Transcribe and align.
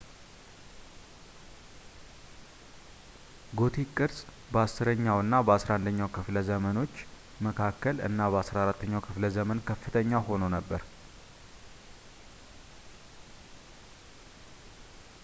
ጎቲክ 3.59 3.89
ቅርጽ 3.97 4.19
በ10ኛው 4.53 5.17
እና 5.25 5.33
በ11ኛው 5.47 6.09
ከፍለ 6.15 6.35
ዘመኖች 6.49 6.93
መካከል 7.47 7.95
እና 8.07 8.19
በ14ኛው 8.35 9.03
ክፍለ 9.07 9.25
ዘመን 9.37 9.63
ከፍተኛ 9.69 10.11
ሆኖ 10.29 10.43
ነበር 10.57 10.83